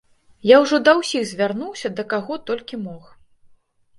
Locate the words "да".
0.87-0.93, 1.99-2.03